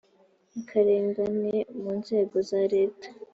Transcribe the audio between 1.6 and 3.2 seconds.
mu nzego za leta